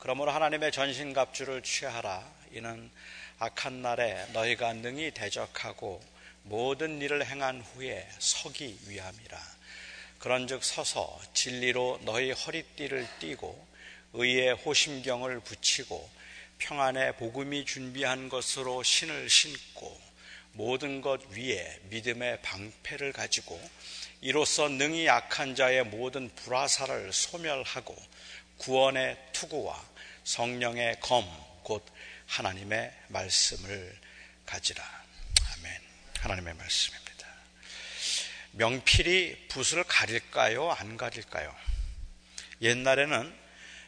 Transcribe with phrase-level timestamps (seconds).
[0.00, 2.26] 그러므로 하나님의 전신갑주를 취하라.
[2.52, 2.90] 이는
[3.38, 6.02] 악한 날에 너희가 능히 대적하고
[6.42, 9.38] 모든 일을 행한 후에 서기 위함이라.
[10.18, 13.68] 그런즉 서서 진리로 너희 허리띠를 띠고
[14.14, 16.10] 의의 호심경을 붙이고
[16.58, 20.00] 평안의 복음이 준비한 것으로 신을 신고
[20.52, 23.60] 모든 것 위에 믿음의 방패를 가지고
[24.22, 27.94] 이로써 능히 약한 자의 모든 불화사를 소멸하고
[28.58, 29.89] 구원의 투구와
[30.30, 31.26] 성령의 검,
[31.64, 31.84] 곧
[32.26, 33.98] 하나님의 말씀을
[34.46, 34.80] 가지라.
[35.56, 35.80] 아멘.
[36.20, 37.26] 하나님의 말씀입니다.
[38.52, 40.70] 명필이 붓을 가릴까요?
[40.70, 41.52] 안 가릴까요?
[42.62, 43.34] 옛날에는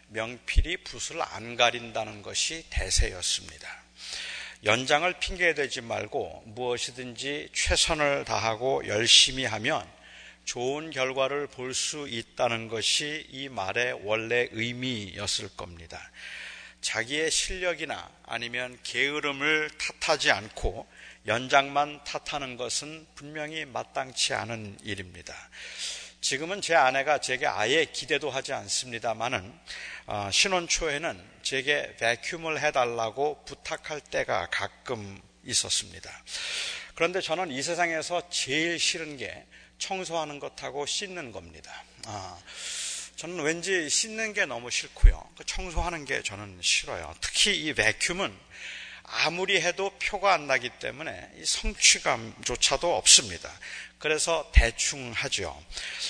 [0.08, 3.82] 명필이 붓을 안 가린다는 것이 대세였습니다.
[4.64, 9.88] 연장을 핑계대지 말고 무엇이든지 최선을 다하고 열심히 하면
[10.44, 16.10] 좋은 결과를 볼 수 있다는 것이 이 말의 원래 의미였을 겁니다.
[16.80, 20.86] 자기의 실력이나 아니면 게으름을 탓하지 않고
[21.26, 25.34] 연장만 탓하는 것은 분명히 마땅치 않은 일입니다.
[26.20, 29.52] 지금은 제 아내가 제게 아예 기대도 하지 않습니다만은
[30.06, 36.10] 어, 신혼 초에는 제게 베큐을 해달라고 부탁할 때가 가끔 있었습니다.
[36.94, 39.46] 그런데 저는 이 세상에서 제일 싫은 게
[39.82, 41.82] 청소하는 것하고 씻는 겁니다.
[42.06, 42.38] 아,
[43.16, 45.28] 저는 왠지 씻는 게 너무 싫고요.
[45.36, 47.12] 그 청소하는 게 저는 싫어요.
[47.20, 48.32] 특히 이 베큐은
[49.02, 53.50] 아무리 해도 표가 안 나기 때문에 성취감조차도 없습니다.
[53.98, 55.60] 그래서 대충 하죠.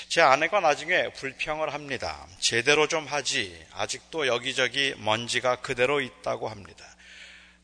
[0.08, 2.26] 제 아내가 나중에 불평을 합니다.
[2.40, 3.66] 제대로 좀 하지.
[3.72, 6.84] 아직도 여기저기 먼지가 그대로 있다고 합니다.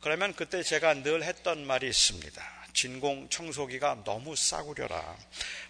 [0.00, 2.57] 그러면 그때 제가 늘 했던 말이 있습니다.
[2.78, 5.16] 진공 청소기가 너무 싸구려라.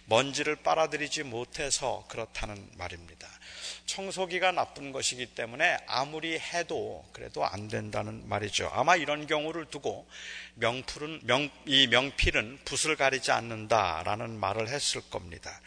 [0.05, 3.27] 먼지를 빨아들이지 못해서 그렇다는 말입니다.
[3.87, 8.69] 청소기가 나쁜 것이기 때문에 아무리 해도 그래도 안 된다는 말이죠.
[8.73, 10.07] 아마 이런 경우를 두고
[10.53, 15.59] 명필은, 명, 이 명필은 붓을 가리지 않는다라는 말을 했을 겁니다.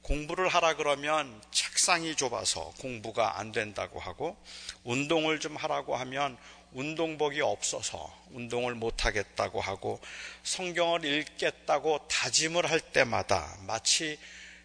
[0.00, 4.38] 공부를 하라 그러면 책상이 좁아서 공부가 안 된다고 하고
[4.84, 6.38] 운동을 좀 하라고 하면
[6.72, 10.00] 운동복이 없어서 운동을 못 하겠다고 하고
[10.42, 14.18] 성경을 읽겠다고 다짐을 할 때마다 마치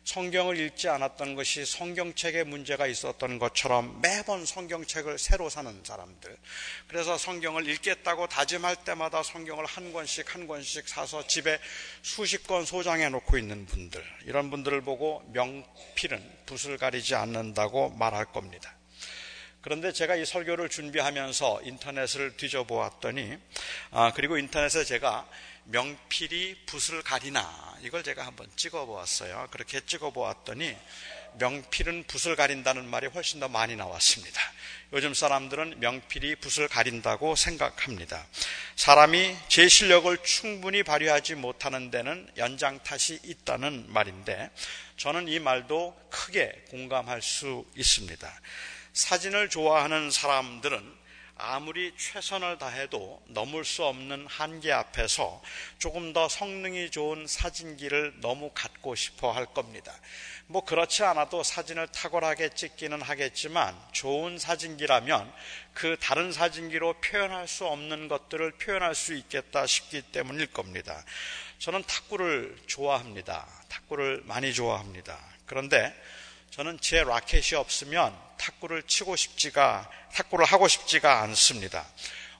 [0.03, 6.37] 성경을 읽지 않았던 것이 성경책에 문제가 있었던 것처럼 매번 성경책을 새로 사는 사람들.
[6.87, 11.57] 그래서 성경을 읽겠다고 다짐할 때마다 성경을 한 권씩 한 권씩 사서 집에
[12.01, 14.03] 수십 권 소장해 놓고 있는 분들.
[14.25, 18.75] 이런 분들을 보고 명필은 붓을 가리지 않는다고 말할 겁니다.
[19.63, 23.37] 그런데 제가 이 설교를 준비하면서 인터넷을 뒤져보았더니,
[23.91, 25.25] 아, 그리고 인터넷에 제가
[25.63, 29.47] 명필이 붓을 가리나 이걸 제가 한번 찍어보았어요.
[29.51, 30.75] 그렇게 찍어보았더니
[31.35, 34.41] 명필은 붓을 가린다는 말이 훨씬 더 많이 나왔습니다.
[34.91, 38.27] 요즘 사람들은 명필이 붓을 가린다고 생각합니다.
[38.75, 44.51] 사람이 제 실력을 충분히 발휘하지 못하는 데는 연장 탓이 있다는 말인데
[44.97, 48.29] 저는 이 말도 크게 공감할 수 있습니다.
[48.93, 51.03] 사진을 좋아하는 사람들은
[51.35, 55.41] 아무리 최선을 다해도 넘을 수 없는 한계 앞에서
[55.79, 59.91] 조금 더 성능이 좋은 사진기를 너무 갖고 싶어 할 겁니다.
[60.45, 65.33] 뭐 그렇지 않아도 사진을 탁월하게 찍기는 하겠지만 좋은 사진기라면
[65.73, 71.03] 그 다른 사진기로 표현할 수 없는 것들을 표현할 수 있겠다 싶기 때문일 겁니다.
[71.57, 73.47] 저는 탁구를 좋아합니다.
[73.69, 75.19] 탁구를 많이 좋아합니다.
[75.47, 75.93] 그런데
[76.55, 81.83] 저는 제 라켓이 없으면 탁구를 치고 싶지가, 탁구를 하고 싶지가 않습니다.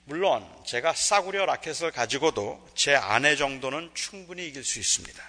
[0.04, 5.20] 물론 제가 싸구려 라켓을 가지고도 제 아내 정도는 충분히 이길 수 있습니다.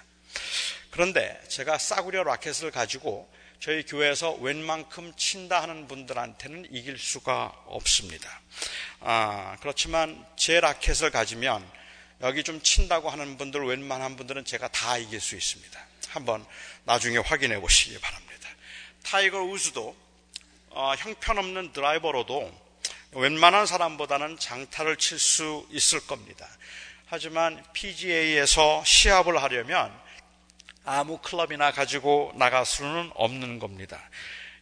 [0.90, 8.40] 그런데 제가 싸구려 라켓을 가지고 저희 교회에서 웬만큼 친다 하는 분들한테는 이길 수가 없습니다.
[9.00, 11.68] 아, 그렇지만 제 라켓을 가지면
[12.20, 15.86] 여기 좀 친다고 하는 분들 웬만한 분들은 제가 다 이길 수 있습니다.
[16.10, 16.46] 한번
[16.84, 18.25] 나중에 확인해 보시기 바랍니다.
[19.06, 19.94] 타이거 우즈도
[20.70, 22.52] 어, 형편없는 드라이버로도
[23.12, 26.46] 웬만한 사람보다는 장타를 칠 수 있을 겁니다.
[27.06, 29.96] 하지만 PGA에서 시합을 하려면
[30.84, 34.02] 아무 클럽이나 가지고 나갈 수는 없는 겁니다.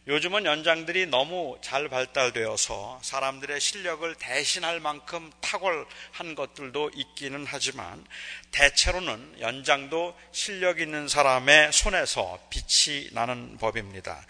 [0.07, 8.05] 요즘은 연장들이 너무 잘 발달되어서 사람들의 실력을 대신할 만큼 탁월한 것들도 있기는 하지만
[8.51, 14.23] 대체로는 연장도 실력 있는 사람의 손에서 빛이 나는 법입니다.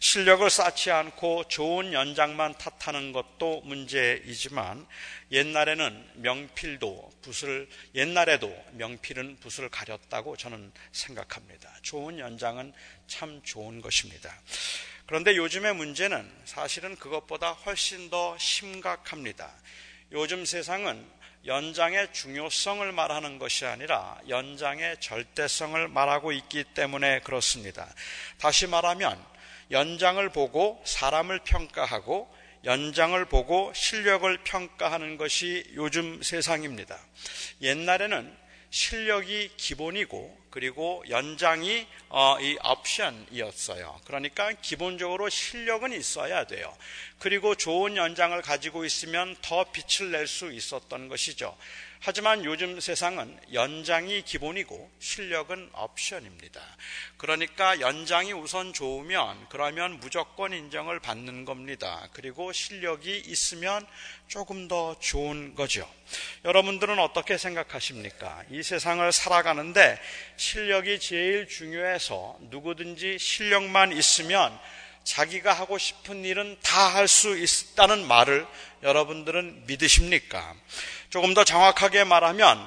[0.00, 4.86] 실력을 쌓지 않고 좋은 연장만 탓하는 것도 문제이지만
[5.30, 11.70] 옛날에는 명필도 붓을 옛날에도 명필은 붓을 가렸다고 저는 생각합니다.
[11.82, 12.72] 좋은 연장은
[13.06, 14.34] 참 좋은 것입니다.
[15.08, 19.50] 그런데 요즘의 문제는 사실은 그것보다 훨씬 더 심각합니다.
[20.12, 21.02] 요즘 세상은
[21.46, 27.88] 연장의 중요성을 말하는 것이 아니라 연장의 절대성을 말하고 있기 때문에 그렇습니다.
[28.36, 29.18] 다시 말하면
[29.70, 32.30] 연장을 보고 사람을 평가하고
[32.64, 36.98] 연장을 보고 실력을 평가하는 것이 요즘 세상입니다.
[37.62, 38.36] 옛날에는
[38.68, 44.00] 실력이 기본이고 그리고 연장이 어, 이 옵션이었어요.
[44.04, 46.76] 그러니까 기본적으로 실력은 있어야 돼요.
[47.20, 51.56] 그리고 좋은 연장을 가지고 있으면 더 빛을 낼 수 있었던 것이죠.
[52.00, 56.60] 하지만 요즘 세상은 연장이 기본이고 실력은 옵션입니다.
[57.16, 62.08] 그러니까 연장이 우선 좋으면 그러면 무조건 인정을 받는 겁니다.
[62.12, 63.84] 그리고 실력이 있으면
[64.28, 65.92] 조금 더 좋은 거죠.
[66.44, 68.44] 여러분들은 어떻게 생각하십니까?
[68.50, 70.00] 이 세상을 살아가는데
[70.36, 74.56] 실력이 제일 중요해서 누구든지 실력만 있으면
[75.04, 78.46] 자기가 하고 싶은 일은 다 할 수 있다는 말을
[78.82, 80.54] 여러분들은 믿으십니까?
[81.10, 82.58] 조금 더 정확하게 말하면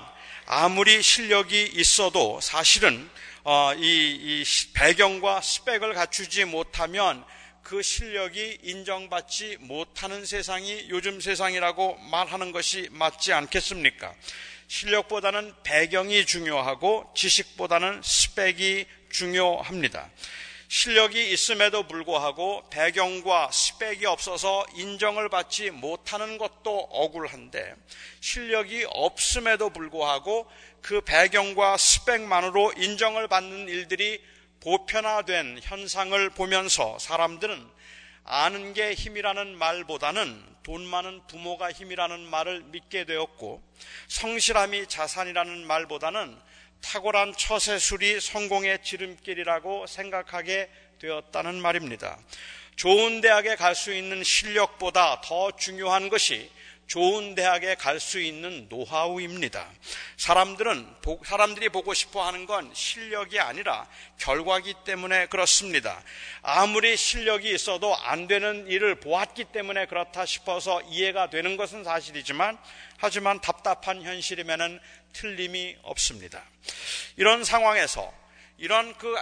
[0.48, 3.08] 아무리 실력이 있어도 사실은
[3.44, 4.44] 어, 이, 이
[4.74, 7.24] 배경과 스펙을 갖추지 못하면
[7.62, 14.14] 그 실력이 인정받지 못하는 세상이 요즘 세상이라고 말하는 것이 맞지 않겠습니까?
[14.68, 20.10] 실력보다는 배경이 중요하고 지식보다는 스펙이 중요합니다.
[20.74, 27.76] 실력이 있음에도 불구하고 배경과 스펙이 없어서 인정을 받지 못하는 것도 억울한데
[28.22, 30.50] 실력이 없음에도 불구하고
[30.82, 34.24] 그 배경과 스펙만으로 인정을 받는 일들이
[34.62, 37.70] 보편화된 현상을 보면서 사람들은
[38.24, 43.62] 아는 게 힘이라는 말보다는 돈 많은 부모가 힘이라는 말을 믿게 되었고
[44.08, 46.40] 성실함이 자산이라는 말보다는
[46.82, 50.70] 탁월한 처세술이 성공의 지름길이라고 생각하게
[51.00, 52.18] 되었다는 말입니다.
[52.76, 56.50] 좋은 대학에 갈 수 있는 실력보다 더 중요한 것이
[56.88, 59.70] 좋은 대학에 갈 수 있는 노하우입니다.
[60.18, 60.96] 사람들은
[61.26, 63.88] 사람들이 보고 싶어 하는 건 실력이 아니라
[64.18, 66.04] 결과기 때문에 그렇습니다.
[66.42, 72.58] 아무리 실력이 있어도 안 되는 일을 보았기 때문에 그렇다 싶어서 이해가 되는 것은 사실이지만
[72.98, 74.80] 하지만 답답한 현실이면은
[75.14, 76.44] 틀림이 없습니다.
[77.18, 78.12] 이런 상황에서
[78.58, 79.16] 이런 그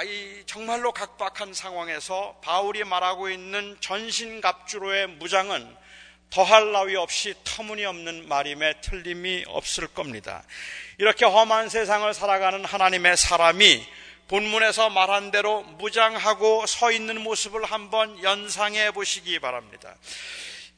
[0.45, 5.77] 정말로 각박한 상황에서 바울이 말하고 있는 전신갑주로의 무장은
[6.29, 10.43] 더할 나위 없이 터무니없는 말임에 틀림이 없을 겁니다.
[10.97, 13.87] 이렇게 험한 세상을 살아가는 하나님의 사람이
[14.27, 19.95] 본문에서 말한 대로 무장하고 서 있는 모습을 한번 연상해 보시기 바랍니다.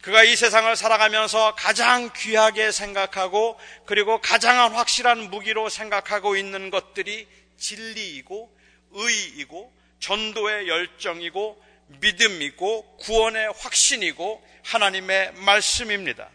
[0.02, 7.28] 그가 이 세상을 살아가면서 가장 귀하게 생각하고 그리고 가장 확실한 무기로 생각하고 있는 것들이
[7.58, 8.52] 진리이고
[8.94, 11.64] 의이고 전도의 열정이고
[12.00, 16.30] 믿음이고 구원의 확신이고 하나님의 말씀입니다.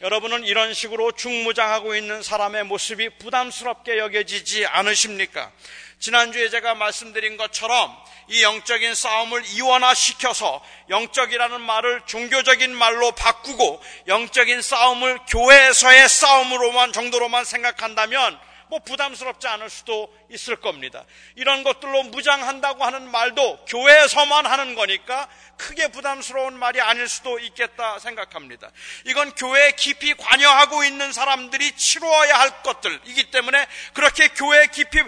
[0.00, 5.50] 여러분은 이런 식으로 중무장하고 있는 사람의 모습이 부담스럽게 여겨지지 않으십니까?
[5.98, 7.96] 지난주에 제가 말씀드린 것처럼
[8.28, 18.38] 이 영적인 싸움을 이원화시켜서 영적이라는 말을 종교적인 말로 바꾸고 영적인 싸움을 교회에서의 싸움으로만 정도로만 생각한다면
[18.68, 21.04] 뭐 부담스럽지 않을 수도 있을 겁니다.
[21.34, 28.70] 이런 것들로 무장한다고 하는 말도 교회에서만 하는 거니까 크게 부담스러운 말이 아닐 수도 있겠다 생각합니다.
[29.06, 35.02] 이건 교회에 깊이 관여하고 있는 사람들이 치루어야 할 것들이기 때문에 그렇게 교회에 깊이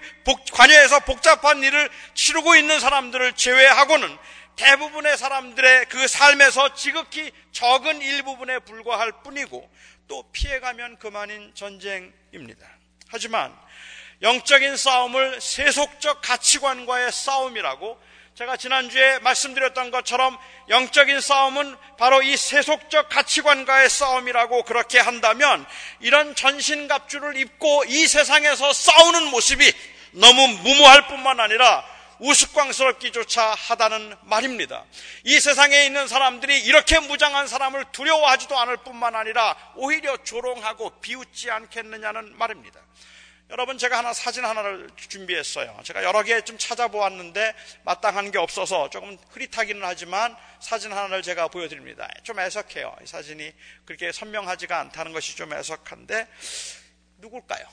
[0.52, 4.18] 관여해서 복잡한 일을 치르고 있는 사람들을 제외하고는
[4.56, 9.70] 대부분의 사람들의 그 삶에서 지극히 적은 일부분에 불과할 뿐이고
[10.06, 12.79] 또 피해가면 그만인 전쟁입니다.
[13.10, 13.54] 하지만
[14.22, 18.00] 영적인 싸움을 세속적 가치관과의 싸움이라고
[18.34, 20.38] 제가 지난주에 말씀드렸던 것처럼
[20.68, 25.66] 영적인 싸움은 바로 이 세속적 가치관과의 싸움이라고 그렇게 한다면
[26.00, 29.72] 이런 전신갑주를 입고 이 세상에서 싸우는 모습이
[30.12, 31.84] 너무 무모할 뿐만 아니라
[32.20, 34.84] 우스꽝스럽기조차 하다는 말입니다.
[35.24, 42.36] 이 세상에 있는 사람들이 이렇게 무장한 사람을 두려워하지도 않을 뿐만 아니라 오히려 조롱하고 비웃지 않겠느냐는
[42.36, 42.80] 말입니다.
[43.48, 45.80] 여러분 제가 하나 사진 하나를 준비했어요.
[45.82, 52.08] 제가 여러 개 좀 찾아보았는데 마땅한 게 없어서 조금 흐릿하기는 하지만 사진 하나를 제가 보여드립니다.
[52.22, 52.94] 좀 애석해요.
[53.02, 53.52] 이 사진이
[53.84, 56.28] 그렇게 선명하지가 않다는 것이 좀 애석한데
[57.18, 57.66] 누굴까요?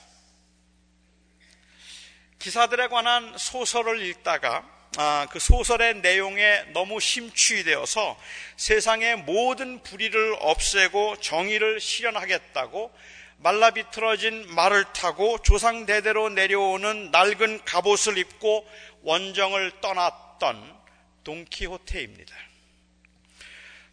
[2.40, 4.64] 기사들에 관한 소설을 읽다가
[4.98, 8.18] 아, 그 소설의 내용에 너무 심취되어서
[8.56, 12.92] 세상의 모든 불의를 없애고 정의를 실현하겠다고
[13.38, 18.68] 말라비틀어진 말을 타고 조상 대대로 내려오는 낡은 갑옷을 입고
[19.04, 20.78] 원정을 떠났던
[21.24, 22.36] 돈키호테입니다.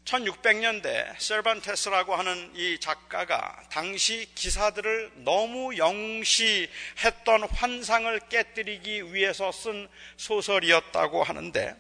[0.04, 11.74] 1600년대 세르반테스라고 하는 이 작가가 당시 기사들을 너무 영시했던 환상을 깨뜨리기 위해서 쓴 소설이었다고 하는데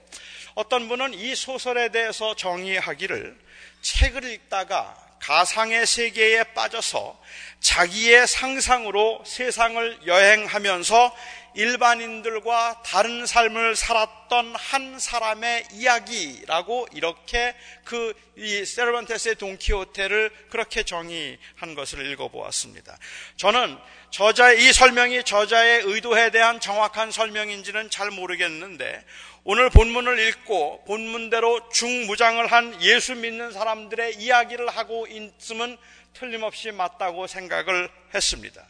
[0.54, 3.38] 어떤 분은 이 소설에 대해서 정의하기를
[3.82, 7.20] 책을 읽다가 가상의 세계에 빠져서
[7.60, 11.16] 자기의 상상으로 세상을 여행하면서
[11.54, 22.04] 일반인들과 다른 삶을 살았던 한 사람의 이야기라고 이렇게 그 이 세르반테스의 돈키호테를 그렇게 정의한 것을
[22.10, 22.98] 읽어보았습니다.
[23.36, 23.78] 저는
[24.10, 29.04] 저자의 이 설명이 저자의 의도에 대한 정확한 설명인지는 잘 모르겠는데
[29.44, 35.76] 오늘 본문을 읽고 본문대로 중무장을 한 예수 믿는 사람들의 이야기를 하고 있음은
[36.14, 38.66] 틀림없이 맞다고 생각을 했습니다.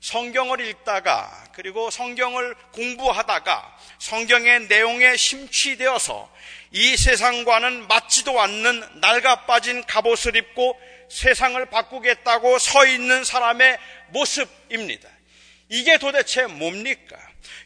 [0.00, 6.30] 성경을 읽다가 그리고 성경을 공부하다가 성경의 내용에 심취되어서
[6.72, 15.08] 이 세상과는 맞지도 않는 낡아 빠진 갑옷을 입고 세상을 바꾸겠다고 서 있는 사람의 모습입니다.
[15.68, 17.16] 이게 도대체 뭡니까?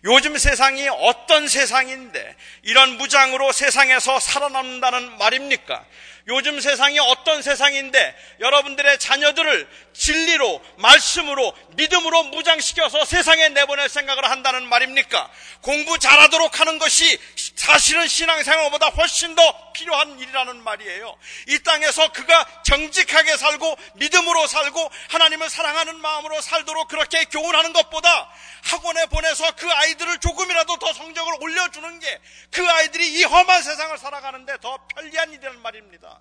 [0.04, 5.84] 요즘 세상이 어떤 세상인데 이런 무장으로 세상에서 살아남는다는 말입니까?
[6.28, 15.30] 요즘 세상이 어떤 세상인데 여러분들의 자녀들을 진리로, 말씀으로, 믿음으로 무장시켜서 세상에 내보낼 생각을 한다는 말입니까?
[15.60, 17.18] 공부 잘하도록 하는 것이
[17.56, 21.16] 사실은 신앙생활보다 훨씬 더 필요한 일이라는 말이에요.
[21.48, 28.30] 이 땅에서 그가 정직하게 살고 믿음으로 살고 하나님을 사랑하는 마음으로 살도록 그렇게 교훈하는 것보다
[28.62, 34.58] 학원에 보내서 그 아이들을 조금이라도 더 성적을 올려주는 게 그 아이들이 이 험한 세상을 살아가는데
[34.60, 36.19] 더 편리한 일이라는 말입니다.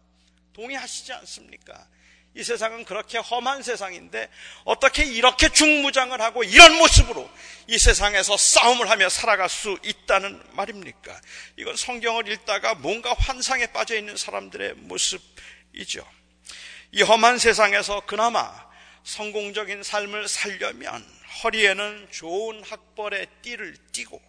[0.54, 1.88] 동의하시지 않습니까?
[2.36, 4.30] 이 세상은 그렇게 험한 세상인데
[4.64, 7.30] 어떻게 이렇게 중무장을 하고 이런 모습으로
[7.68, 11.20] 이 세상에서 싸움을 하며 살아갈 수 있다는 말입니까?
[11.58, 16.08] 이건 성경을 읽다가 뭔가 환상에 빠져 있는 사람들의 모습이죠.
[16.92, 18.70] 이 험한 세상에서 그나마
[19.04, 21.04] 성공적인 삶을 살려면
[21.44, 24.22] 허리에는 좋은 학벌의 띠를 띠고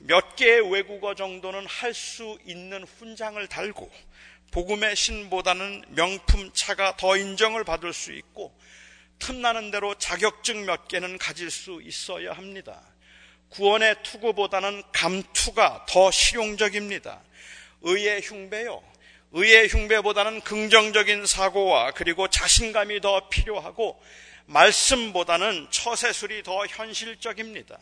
[0.00, 3.90] 몇 개의 외국어 정도는 할 수 있는 훈장을 달고
[4.54, 8.56] 복음의 신보다는 명품 차가 더 인정을 받을 수 있고
[9.18, 12.80] 틈나는 대로 자격증 몇 개는 가질 수 있어야 합니다.
[13.48, 17.20] 구원의 투구보다는 감투가 더 실용적입니다.
[17.82, 18.80] 의의 흉배요.
[19.32, 24.00] 의의 흉배보다는 긍정적인 사고와 그리고 자신감이 더 필요하고
[24.46, 27.76] 말씀보다는 처세술이 더 현실적입니다.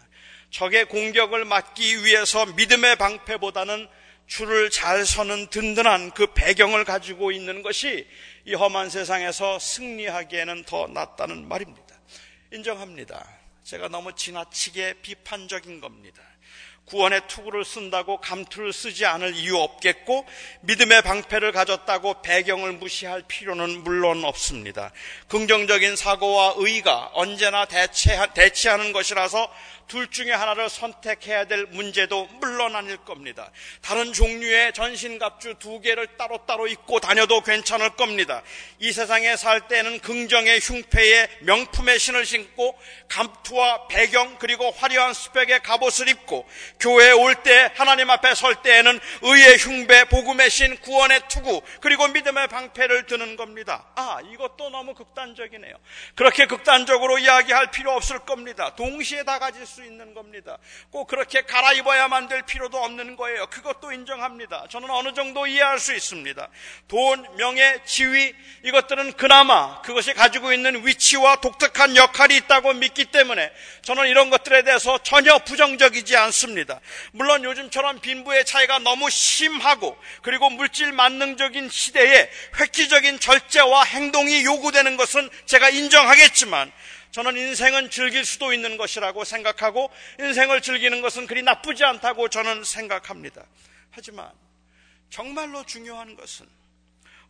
[0.50, 3.90] 적의 공격을 막기 위해서 믿음의 방패보다는
[4.26, 8.06] 줄을 잘 서는 든든한 그 배경을 가지고 있는 것이
[8.44, 12.00] 이 험한 세상에서 승리하기에는 더 낫다는 말입니다.
[12.52, 13.26] 인정합니다.
[13.62, 16.22] 제가 너무 지나치게 비판적인 겁니다.
[16.84, 20.26] 구원의 투구를 쓴다고 감투를 쓰지 않을 이유 없겠고
[20.62, 24.92] 믿음의 방패를 가졌다고 배경을 무시할 필요는 물론 없습니다.
[25.28, 29.50] 긍정적인 사고와 의가 언제나 대체, 대치하 는 것이라서
[29.92, 33.50] 둘 중에 하나를 선택해야 될 문제도 물론 아닐 겁니다.
[33.82, 38.42] 다른 종류의 전신갑주 두 개를 따로따로 입고 다녀도 괜찮을 겁니다.
[38.78, 46.08] 이 세상에 살 때는 긍정의 흉패에 명품의 신을 신고 감투와 배경 그리고 화려한 스펙의 갑옷을
[46.08, 46.48] 입고
[46.82, 52.48] 교회에 올 때 하나님 앞에 설 때에는 의의 흉배, 복음의 신, 구원의 투구 그리고 믿음의
[52.48, 53.84] 방패를 드는 겁니다.
[53.94, 55.74] 아 이것도 너무 극단적이네요.
[56.14, 58.74] 그렇게 극단적으로 이야기할 필요 없을 겁니다.
[58.76, 60.58] 동시에 다 가질 수 있는 겁니다.
[60.90, 63.46] 꼭 그렇게 갈아입어야만 될 필요도 없는 거예요.
[63.46, 64.66] 그것도 인정합니다.
[64.68, 66.48] 저는 어느 정도 이해할 수 있습니다.
[66.88, 68.34] 돈, 명예, 지위
[68.64, 74.98] 이것들은 그나마 그것이 가지고 있는 위치와 독특한 역할이 있다고 믿기 때문에 저는 이런 것들에 대해서
[74.98, 76.71] 전혀 부정적이지 않습니다.
[77.12, 85.28] 물론 요즘처럼 빈부의 차이가 너무 심하고 그리고 물질 만능적인 시대에 획기적인 절제와 행동이 요구되는 것은
[85.46, 86.72] 제가 인정하겠지만
[87.10, 93.44] 저는 인생은 즐길 수도 있는 것이라고 생각하고 인생을 즐기는 것은 그리 나쁘지 않다고 저는 생각합니다.
[93.90, 94.30] 하지만
[95.10, 96.46] 정말로 중요한 것은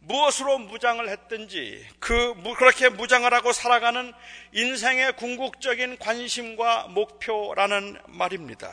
[0.04, 4.12] 무엇으로 무장을 했든지 그 그렇게 무장을 하고 살아가는
[4.52, 8.72] 인생의 궁극적인 관심과 목표라는 말입니다.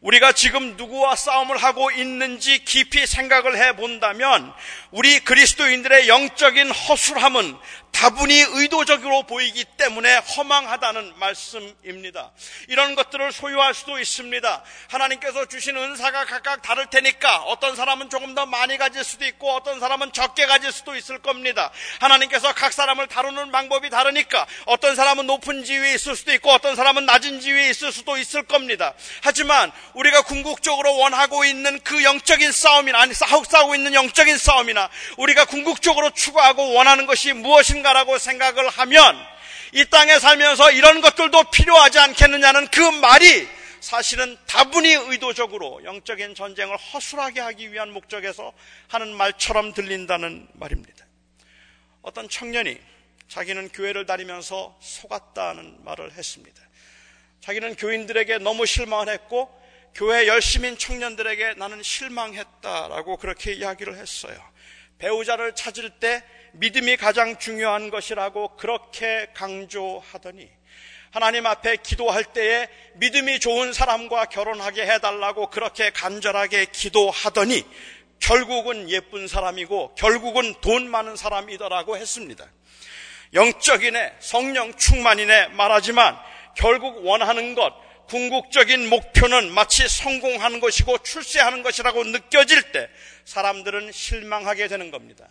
[0.00, 4.52] 우리가 지금 누구와 싸움을 하고 있는지 깊이 생각을 해 본다면
[4.92, 7.56] 우리 그리스도인들의 영적인 허술함은
[7.90, 12.30] 다분히 의도적으로 보이기 때문에 허망하다는 말씀입니다.
[12.68, 14.62] 이런 것들을 소유할 수도 있습니다.
[14.88, 19.80] 하나님께서 주신 은사가 각각 다를 테니까 어떤 사람은 조금 더 많이 가질 수도 있고 어떤
[19.80, 21.72] 사람은 적게 가질 수도 있을 겁니다.
[21.98, 27.04] 하나님께서 각 사람을 다루는 방법이 다르니까 어떤 사람은 높은 지위에 있을 수도 있고 어떤 사람은
[27.04, 28.94] 낮은 지위에 있을 수도 있을 겁니다.
[29.22, 36.10] 하지만 우리가 궁극적으로 원하고 있는 그 영적인 싸움이나 아니 싸우고 있는 영적인 싸움이나 우리가 궁극적으로
[36.10, 39.16] 추구하고 원하는 것이 무엇인가 라고 생각을 하면
[39.72, 43.48] 이 땅에 살면서 이런 것들도 필요하지 않겠느냐는 그 말이
[43.80, 48.52] 사실은 다분히 의도적으로 영적인 전쟁을 허술하게 하기 위한 목적에서
[48.88, 51.06] 하는 말처럼 들린다는 말입니다.
[52.02, 52.78] 어떤 청년이
[53.28, 56.62] 자기는 교회를 다니면서 속았다는 말을 했습니다.
[57.40, 59.48] 자기는 교인들에게 너무 실망을 했고
[59.94, 64.38] 교회 열심인 청년들에게 나는 실망했다라고 그렇게 이야기를 했어요.
[64.98, 70.48] 배우자를 찾을 때 믿음이 가장 중요한 것이라고 그렇게 강조하더니
[71.10, 77.64] 하나님 앞에 기도할 때에 믿음이 좋은 사람과 결혼하게 해달라고 그렇게 간절하게 기도하더니
[78.20, 82.44] 결국은 예쁜 사람이고 결국은 돈 많은 사람이더라고 했습니다.
[83.34, 86.18] 영적인의 성령 충만인의 말하지만
[86.56, 87.72] 결국 원하는 것,
[88.08, 92.88] 궁극적인 목표는 마치 성공하는 것이고 출세하는 것이라고 느껴질 때
[93.24, 95.28] 사람들은 실망하게 되는 겁니다.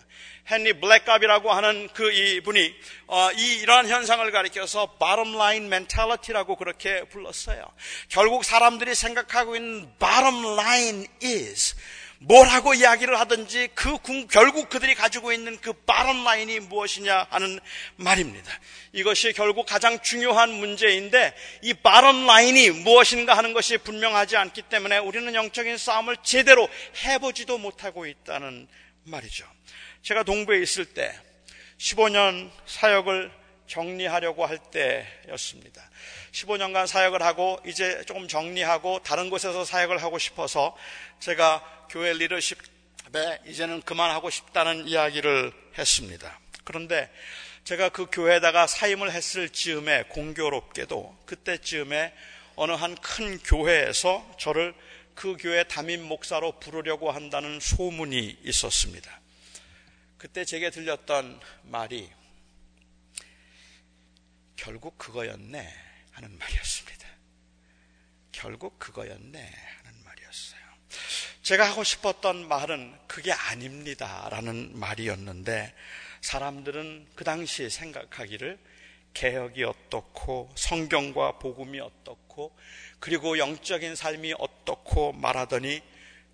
[0.49, 2.73] 헨리 블랙갑이라고 하는 그 이분이
[3.07, 7.65] 어, 이 이러한 현상을 가리켜서 bottom line mentality라고 그렇게 불렀어요.
[8.09, 11.75] 결국 사람들이 생각하고 있는 bottom line is
[12.19, 13.97] 뭐라고 이야기를 하든지 그
[14.29, 17.59] 결국 그들이 가지고 있는 그 bottom line이 무엇이냐 하는
[17.95, 18.51] 말입니다.
[18.93, 25.33] 이것이 결국 가장 중요한 문제인데 이 bottom line이 무엇인가 하는 것이 분명하지 않기 때문에 우리는
[25.33, 26.67] 영적인 싸움을 제대로
[27.03, 28.67] 해보지도 못하고 있다는
[29.03, 29.45] 말이죠.
[30.01, 31.13] 제가 동부에 있을 때
[31.77, 33.31] 15년 사역을
[33.67, 35.89] 정리하려고 할 때였습니다.
[36.31, 40.75] 15년간 사역을 하고 이제 조금 정리하고 다른 곳에서 사역을 하고 싶어서
[41.19, 46.39] 제가 교회 리더십에 이제는 그만하고 싶다는 이야기를 했습니다.
[46.63, 47.11] 그런데
[47.63, 52.13] 제가 그 교회에다가 사임을 했을 즈음에 공교롭게도 그때쯤에
[52.55, 54.73] 어느 한 큰 교회에서 저를
[55.15, 59.19] 그 교회 담임 목사로 부르려고 한다는 소문이 있었습니다.
[60.17, 62.09] 그때 제게 들렸던 말이
[64.55, 65.73] 결국 그거였네
[66.11, 67.07] 하는 말이었습니다.
[68.31, 69.51] 결국 그거였네.
[71.47, 75.73] 제가 하고 싶었던 말은 그게 아닙니다 라는 말이었는데
[76.19, 78.59] 사람들은 그 당시에 생각하기를
[79.13, 82.53] 개혁이 어떻고 성경과 복음이 어떻고
[82.99, 85.81] 그리고 영적인 삶이 어떻고 말하더니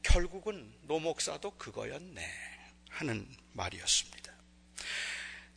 [0.02, 2.28] 결국은 노목사도 그거였네
[2.89, 4.34] 하는 말이었습니다.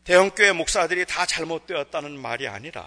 [0.05, 2.87] 대형교회 목사들이 다 잘못되었다는 말이 아니라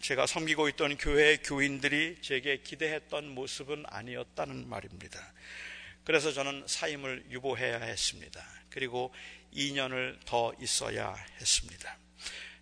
[0.00, 5.20] 제가 섬기고 있던 교회 교인들이 제게 기대했던 모습은 아니었다는 말입니다.
[6.08, 8.42] 그래서 저는 사임을 유보해야 했습니다.
[8.70, 9.12] 그리고
[9.52, 11.98] 2년을 더 있어야 했습니다.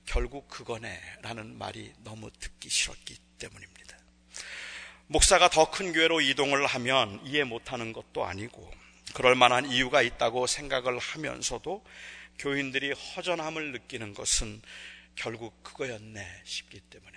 [0.04, 3.98] 결국 그거네 라는 말이 너무 듣기 싫었기 때문입니다.
[5.06, 8.68] 목사가 더 큰 교회로 이동을 하면 이해 못하는 것도 아니고
[9.14, 11.85] 그럴 만한 이유가 있다고 생각을 하면서도
[12.40, 14.61] 교인들이 허전함을 느끼는 것은
[15.14, 17.16] 결국 그거였네 싶기 때문에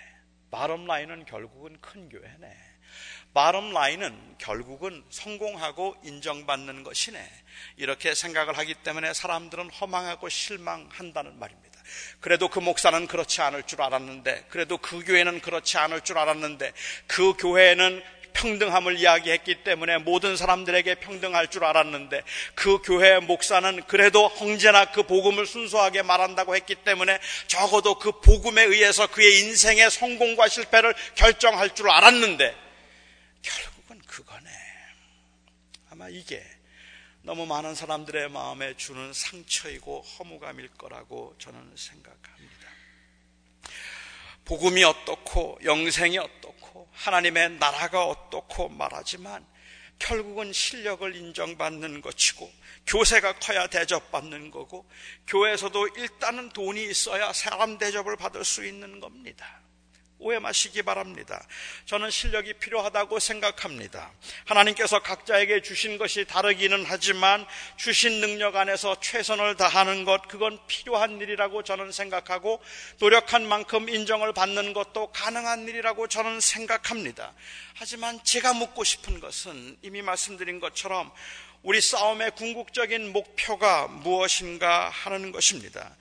[0.52, 2.70] 바럼 라인은 결국은 큰 교회네.
[3.32, 7.24] 바럼 라인은 결국은 성공하고 인정받는 것이네.
[7.76, 11.80] 이렇게 생각을 하기 때문에 사람들은 허망하고 실망한다는 말입니다.
[12.20, 16.72] 그래도 그 목사는 그렇지 않을 줄 알았는데, 그래도 그 교회는 그렇지 않을 줄 알았는데,
[17.06, 22.22] 그 교회는 평등함을 이야기했기 때문에 모든 사람들에게 평등할 줄 알았는데
[22.54, 29.06] 그 교회 목사는 그래도 형제나 그 복음을 순수하게 말한다고 했기 때문에 적어도 그 복음에 의해서
[29.08, 32.69] 그의 인생의 성공과 실패를 결정할 줄 알았는데
[33.42, 34.50] 결국은 그거네.
[35.90, 36.44] 아마 이게
[37.22, 42.68] 너무 많은 사람들의 마음에 주는 상처이고 허무감일 거라고 저는 생각합니다.
[44.44, 49.46] 복음이 어떻고 영생이 어떻고 하나님의 나라가 어떻고 말하지만
[49.98, 52.50] 결국은 실력을 인정받는 것이고
[52.86, 54.88] 교세가 커야 대접받는 거고
[55.26, 59.60] 교회에서도 일단은 돈이 있어야 사람 대접을 받을 수 있는 겁니다.
[60.20, 61.44] 오해 마시기 바랍니다.
[61.86, 64.12] 저는 실력이 필요하다고 생각합니다.
[64.44, 71.62] 하나님께서 각자에게 주신 것이 다르기는 하지만 주신 능력 안에서 최선을 다하는 것, 그건 필요한 일이라고
[71.62, 72.62] 저는 생각하고
[72.98, 77.34] 노력한 만큼 인정을 받는 것도 가능한 일이라고 저는 생각합니다.
[77.74, 81.10] 하지만 제가 묻고 싶은 것은 이미 말씀드린 것처럼
[81.62, 85.94] 우리 싸움의 궁극적인 목표가 무엇인가 하는 것입니다.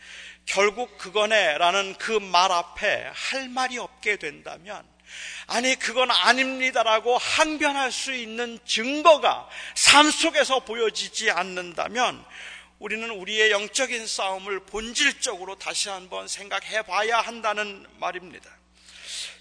[0.50, 4.84] 결국 그거네라는 그 말 앞에 할 말이 없게 된다면
[5.46, 12.24] 아니 그건 아닙니다라고 항변할 수 있는 증거가 삶 속에서 보여지지 않는다면
[12.80, 18.50] 우리는 우리의 영적인 싸움을 본질적으로 다시 한번 생각해 봐야 한다는 말입니다.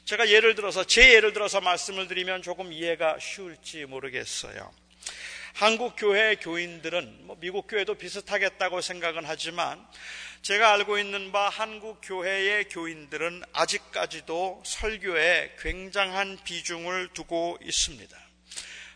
[0.04, 4.72] 제가 예를 들어서 제 예를 들어서 말씀을 드리면 조금 이해가 쉬울지 모르겠어요.
[5.54, 9.84] 한국 교회 교인들은 뭐 미국 교회도 비슷하겠다고 생각은 하지만
[10.42, 18.16] 제가 알고 있는 바 한국 교회의 교인들은 아직까지도 설교에 굉장한 비중을 두고 있습니다.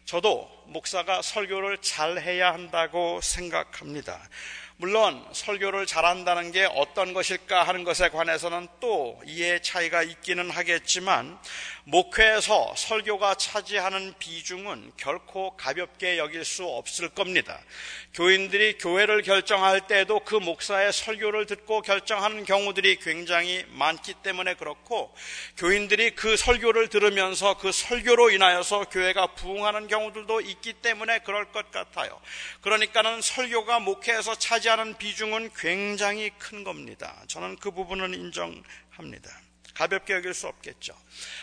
[0.05, 4.21] 저도 목사가 설교를 잘 해야 한다고 생각합니다.
[4.77, 11.39] 물론 설교를 잘한다는 게 어떤 것일까 하는 것에 관해서는 또 이해 차이가 있기는 하겠지만
[11.85, 17.61] 목회에서 설교가 차지하는 비중은 결코 가볍게 여길 수 없을 겁니다.
[18.15, 25.13] 교인들이 교회를 결정할 때도 그 목사의 설교를 듣고 결정하는 경우들이 굉장히 많기 때문에 그렇고
[25.57, 32.21] 교인들이 그 설교를 들으면서 그 설교로 인하여서 교회가 부흥하는 경우들도 있기 때문에 그럴 것 같아요.
[32.61, 37.21] 그러니까는 설교가 목회에서 차지하는 비중은 굉장히 큰 겁니다.
[37.27, 39.43] 저는 그 부분은 인정합니다.
[39.75, 40.95] 가볍게 여길 수 없겠죠.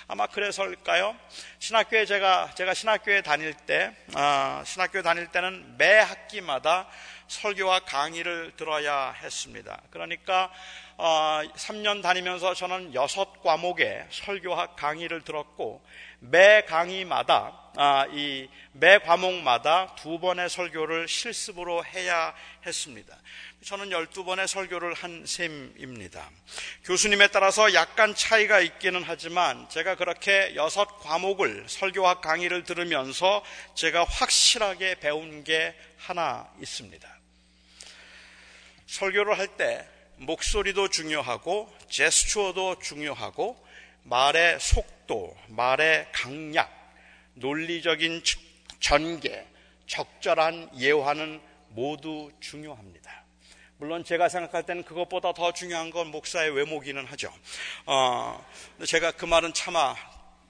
[0.07, 1.15] 아마 그래서일까요?
[1.59, 6.87] 신학교에 제가 제가 신학교에 다닐 때 어, 신학교에 다닐 때는 매 학기마다
[7.27, 9.81] 설교와 강의를 들어야 했습니다.
[9.91, 10.51] 그러니까
[10.97, 15.81] 어, 3년 다니면서 저는 여섯 과목의 설교학 강의를 들었고
[16.19, 22.33] 매 강의마다 아, 이매 과목마다 두 번의 설교를 실습으로 해야
[22.65, 23.15] 했습니다.
[23.63, 26.29] 저는 12번의 설교를 한 셈입니다.
[26.83, 33.43] 교수님에 따라서 약간 차이가 있기는 하지만 제가 그렇게 여섯 과목을 설교학 강의를 들으면서
[33.75, 37.07] 제가 확실하게 배운 게 하나 있습니다.
[38.87, 39.85] 설교를 할 때
[40.17, 43.57] 목소리도 중요하고 제스처도 중요하고
[44.03, 46.69] 말의 속도, 말의 강약,
[47.35, 48.23] 논리적인
[48.79, 49.45] 전개,
[49.87, 53.23] 적절한 예화는 모두 중요합니다.
[53.79, 57.33] 물론 제가 생각할 때는 그것보다 더 중요한 건 목사의 외모기는 하죠.
[57.85, 58.45] 어,
[58.85, 59.95] 제가 그 말은 차마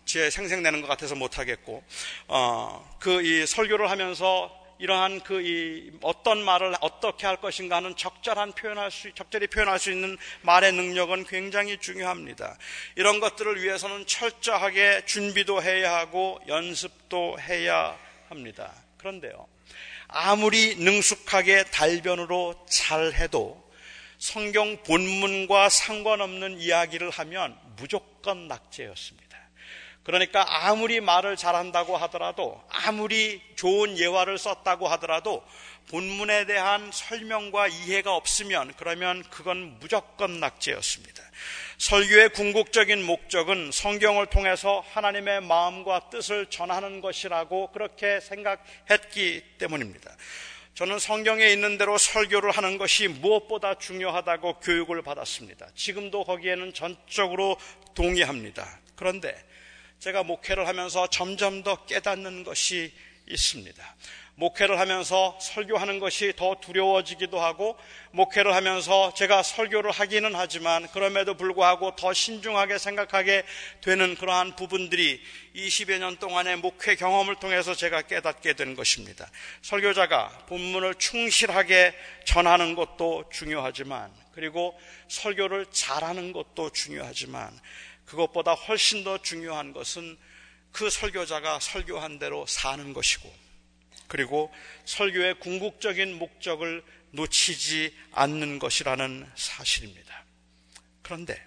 [0.03, 1.83] 제 생생내는 것 같아서 못하겠고,
[2.27, 8.53] 어, 그 이 설교를 하면서 이러한 그 이 어떤 말을 어떻게 할 것인가 하는 적절한
[8.53, 12.57] 표현할 수, 적절히 표현할 수 있는 말의 능력은 굉장히 중요합니다.
[12.95, 17.95] 이런 것들을 위해서는 철저하게 준비도 해야 하고 연습도 해야
[18.27, 18.73] 합니다.
[18.97, 19.47] 그런데요.
[20.11, 23.63] 아무리 능숙하게 달변으로 잘해도
[24.17, 29.28] 성경 본문과 상관없는 이야기를 하면 무조건 낙제였습니다.
[30.03, 35.43] 그러니까 아무리 말을 잘한다고 하더라도 아무리 좋은 예화를 썼다고 하더라도
[35.89, 41.23] 본문에 대한 설명과 이해가 없으면 그러면 그건 무조건 낙제였습니다.
[41.79, 50.15] 설교의 궁극적인 목적은 성경을 통해서 하나님의 마음과 뜻을 전하는 것이라고 그렇게 생각했기 때문입니다.
[50.75, 55.67] 저는 성경에 있는 대로 설교를 하는 것이 무엇보다 중요하다고 교육을 받았습니다.
[55.75, 57.57] 지금도 거기에는 전적으로
[57.95, 58.79] 동의합니다.
[58.95, 59.35] 그런데
[59.99, 62.93] 제가 목회를 하면서 점점 더 깨닫는 것이
[63.27, 63.95] 있습니다.
[64.35, 67.77] 목회를 하면서 설교하는 것이 더 두려워지기도 하고
[68.11, 73.43] 목회를 하면서 제가 설교를 하기는 하지만 그럼에도 불구하고 더 신중하게 생각하게
[73.81, 75.21] 되는 그러한 부분들이
[75.53, 79.29] 20여 년 동안의 목회 경험을 통해서 제가 깨닫게 된 것입니다.
[79.61, 87.51] 설교자가 본문을 충실하게 전하는 것도 중요하지만 그리고 설교를 잘하는 것도 중요하지만
[88.09, 90.17] 그것보다 훨씬 더 중요한 것은
[90.71, 93.31] 그 설교자가 설교한 대로 사는 것이고
[94.07, 94.51] 그리고
[94.85, 100.25] 설교의 궁극적인 목적을 놓치지 않는 것이라는 사실입니다.
[101.03, 101.39] 그런데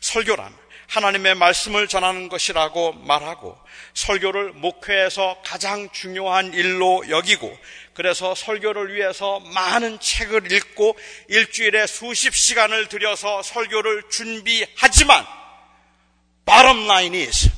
[0.00, 3.58] 설교란 하나님의 말씀을 전하는 것이라고 말하고
[3.92, 7.54] 설교를 목회에서 가장 중요한 일로 여기고
[7.92, 15.37] 그래서 설교를 위해서 많은 책을 읽고 일주일에 수십 시간을 들여서 설교를 준비하지만
[16.48, 17.50] bottom line is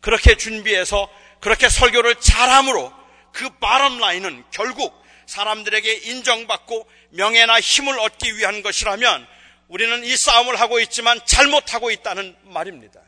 [0.00, 2.92] 그렇게 준비해서 그렇게 설교를 잘함으로
[3.32, 4.92] 그 바람 라인은 결국
[5.26, 9.26] 사람들에게 인정받고 명예나 힘을 얻기 위한 것이라면
[9.68, 13.00] 우리는 이 싸움을 하고 있지만 잘못하고 있다는 말입니다.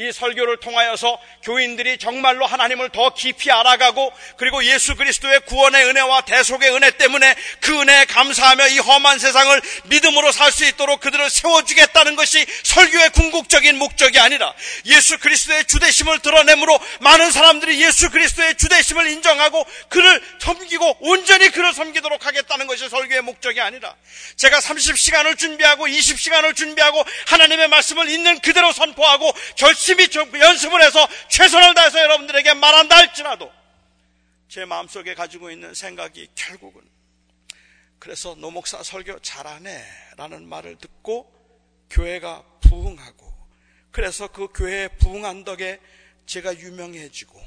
[0.00, 6.70] 이 설교를 통하여서 교인들이 정말로 하나님을 더 깊이 알아가고 그리고 예수 그리스도의 구원의 은혜와 대속의
[6.72, 12.44] 은혜 때문에 그 은혜에 감사하며 이 험한 세상을 믿음으로 살 수 있도록 그들을 세워주겠다는 것이
[12.62, 14.54] 설교의 궁극적인 목적이 아니라
[14.86, 22.24] 예수 그리스도의 주대심을 드러내므로 많은 사람들이 예수 그리스도의 주대심을 인정하고 그를 섬기고 온전히 그를 섬기도록
[22.24, 23.94] 하겠다는 것이 설교의 목적이 아니라
[24.36, 31.74] 제가 30시간을 준비하고 20시간을 준비하고 하나님의 말씀을 있는 그대로 선포하고 결심 열심히 연습을 해서 최선을
[31.74, 33.50] 다해서 여러분들에게 말한다 할지라도
[34.48, 36.82] 제 마음속에 가지고 있는 생각이 결국은
[37.98, 39.84] 그래서 노목사 설교 잘하네
[40.16, 41.32] 라는 말을 듣고
[41.90, 43.32] 교회가 부흥하고
[43.90, 45.80] 그래서 그 교회에 부흥한 덕에
[46.26, 47.40] 제가 유명해지고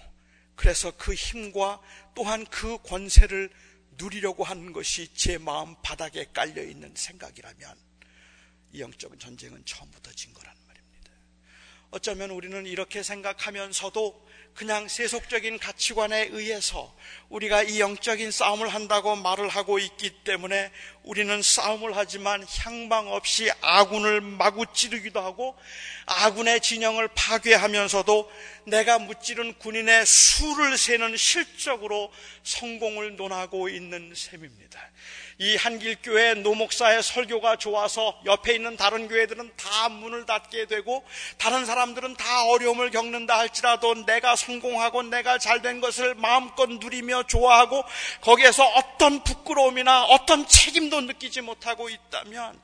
[0.56, 1.80] 그래서 그 힘과
[2.16, 3.50] 또한 그 권세를
[3.92, 7.76] 누리려고 하는 것이 제 마음 바닥에 깔려 있는 생각이라면
[8.74, 10.61] 이 영적 전쟁은 처음부터 진 거란.
[11.92, 16.96] 어쩌면 우리는 이렇게 생각하면서도 그냥 세속적인 가치관에 의해서
[17.28, 20.72] 우리가 이 영적인 싸움을 한다고 말을 하고 있기 때문에
[21.04, 25.58] 우리는 싸움을 하지만 향방 없이 아군을 마구 찌르기도 하고
[26.06, 28.32] 아군의 진영을 파괴하면서도
[28.68, 32.10] 내가 무찌른 군인의 수를 세는 실적으로
[32.44, 34.80] 성공을 논하고 있는 셈입니다.
[35.42, 41.04] 이 한길교회 노목사의 설교가 좋아서 옆에 있는 다른 교회들은 다 문을 닫게 되고
[41.40, 47.84] 다른 사람들은 다 어려움을 겪는다 할지라도 내가 성공하고 내가 잘된 것을 마음껏 누리며 좋아하고
[48.22, 52.62] 거기에서 어떤 부끄러움이나 어떤 책임도 느끼지 못하고 있다면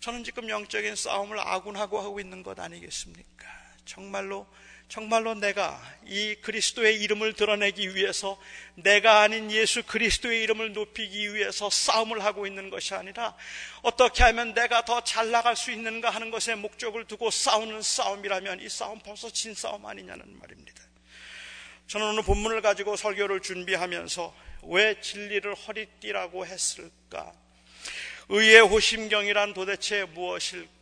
[0.00, 3.46] 저는 지금 영적인 싸움을 아군하고 하고 있는 것 아니겠습니까?
[3.84, 4.44] 정말로
[4.88, 8.40] 정말로 내가 이 그리스도의 이름을 드러내기 위해서
[8.74, 13.36] 내가 아닌 예수 그리스도의 이름을 높이기 위해서 싸움을 하고 있는 것이 아니라
[13.82, 18.68] 어떻게 하면 내가 더 잘 나갈 수 있는가 하는 것에 목적을 두고 싸우는 싸움이라면 이
[18.68, 20.82] 싸움 벌써 진 싸움 아니냐는 말입니다.
[21.86, 27.32] 저는 오늘 본문을 가지고 설교를 준비하면서 왜 진리를 허리띠라고 했을까?
[28.30, 30.77] 의의 호심경이란 도대체 무엇일까?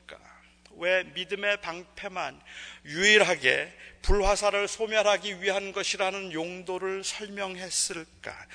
[0.76, 2.40] 왜 믿음의 방패만
[2.84, 8.46] 유일하게 불화살을 소멸하기 위한 것이라는 용도를 설명했을까?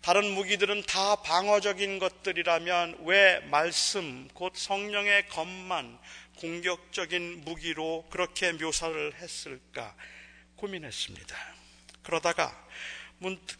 [0.00, 5.98] 다른 무기들은 다 방어적인 것들이라면 왜 말씀, 곧 성령의 검만
[6.36, 9.94] 공격적인 무기로 그렇게 묘사를 했을까
[10.56, 11.36] 고민했습니다.
[12.02, 12.66] 그러다가
[13.18, 13.58] 문득,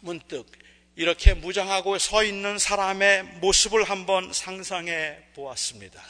[0.00, 0.46] 문득
[0.96, 6.00] 이렇게 무장하고 서 있는 사람의 모습을 한번 상상해 보았습니다.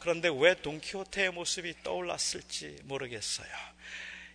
[0.00, 3.48] 그런데 왜 돈키호테의 모습이 떠올랐을지 모르겠어요.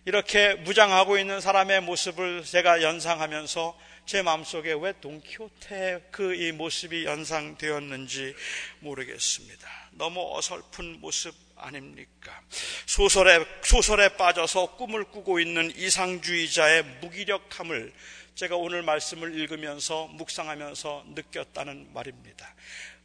[0.04, 8.34] 이렇게 무장하고 있는 사람의 모습을 제가 연상하면서 제 마음속에 왜 돈키호테의 그이 모습이 연상되었는지
[8.80, 9.68] 모르겠습니다.
[9.92, 12.40] 너무 어설픈 모습 아닙니까?
[12.86, 17.92] 소설에, 소설에 빠져서 꿈을 꾸고 있는 이상주의자의 무기력함을
[18.34, 22.54] 제가 오늘 말씀을 읽으면서 묵상하면서 느꼈다는 말입니다.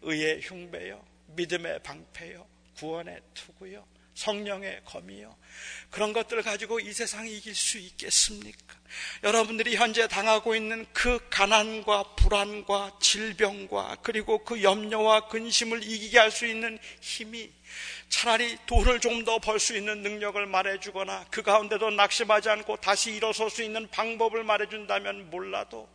[0.01, 5.35] 의의 흉배요, 믿음의 방패요, 구원의 투구요, 성령의 검이요.
[5.91, 8.75] 그런 것들을 가지고 이 세상이 이길 수 있겠습니까?
[9.23, 16.45] 여러분들이 현재 당하고 있는 그 가난과 불안과 질병과 그리고 그 염려와 근심을 이기게 할 수
[16.45, 17.51] 있는 힘이
[18.09, 23.49] 차라리 돈을 좀 더 벌 수 있는 능력을 말해주거나 그 가운데도 낙심하지 않고 다시 일어설
[23.49, 25.89] 수 있는 방법을 말해준다면 몰라도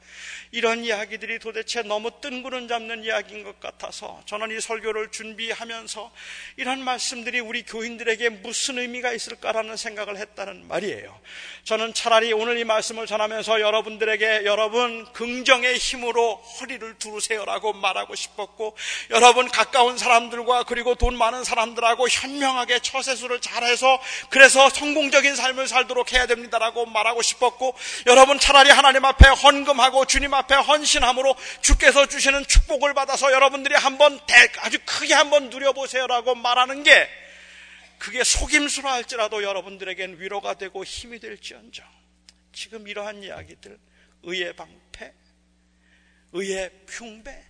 [0.51, 6.13] 이런 이야기들이 도대체 너무 뜬구름 잡는 이야기인 것 같아서 저는 이 설교를 준비하면서
[6.57, 11.19] 이런 말씀들이 우리 교인들에게 무슨 의미가 있을까라는 생각을 했다는 말이에요.
[11.65, 18.77] 저는 차라리 오늘 이 말씀을 전하면서 여러분들에게 여러분 긍정의 힘으로 허리를 두르세요라고 말하고 싶었고
[19.11, 26.13] 여러분 가까운 사람들과 그리고 돈 많은 사람 들하고 현명하게 처세술을 잘해서 그래서 성공적인 삶을 살도록
[26.13, 27.75] 해야 됩니다라고 말하고 싶었고
[28.07, 34.19] 여러분 차라리 하나님 앞에 헌금하고 주님 앞에 헌신함으로 주께서 주시는 축복을 받아서 여러분들이 한번
[34.59, 37.09] 아주 크게 한번 누려보세요라고 말하는 게
[37.99, 41.87] 그게 속임수라 할지라도 여러분들에겐 위로가 되고 힘이 될지언정
[42.53, 43.79] 지금 이러한 이야기들
[44.25, 45.13] 의의 방패
[46.33, 47.45] 의의 흉배